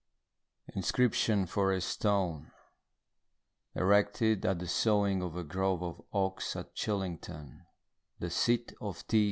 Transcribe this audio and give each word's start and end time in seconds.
INSCRIPTION 0.73 1.45
FOR 1.45 1.71
A 1.71 1.79
STONE 1.79 2.51
ERECTED 3.75 4.47
AT 4.47 4.57
THE 4.57 4.67
SOWING 4.67 5.21
OF 5.21 5.35
A 5.35 5.43
GROVE 5.43 5.83
OF 5.83 6.01
OAKS 6.11 6.55
AT 6.55 6.73
CHILLINGTON, 6.73 7.67
THE 8.17 8.31
SEAT 8.31 8.73
OF 8.81 9.05
T. 9.07 9.19